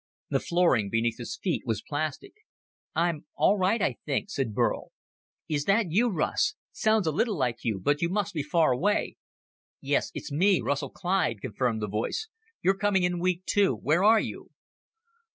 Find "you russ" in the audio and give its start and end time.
5.91-6.55